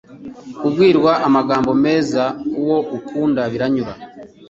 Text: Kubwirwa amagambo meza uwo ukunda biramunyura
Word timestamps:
Kubwirwa 0.59 1.11
amagambo 1.27 1.71
meza 1.83 2.23
uwo 2.59 2.77
ukunda 2.97 3.41
biramunyura 3.51 3.93